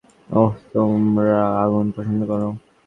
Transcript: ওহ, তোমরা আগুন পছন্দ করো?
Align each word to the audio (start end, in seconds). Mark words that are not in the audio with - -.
ওহ, 0.33 0.51
তোমরা 0.73 1.39
আগুন 1.63 1.85
পছন্দ 1.95 2.21
করো? 2.27 2.49